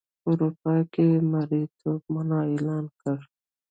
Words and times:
اروپا 0.27 0.73
کې 0.91 1.03
یې 1.11 1.19
مریتوب 1.31 2.01
منع 2.13 2.39
اعلان 2.51 2.85
کړ. 2.99 3.17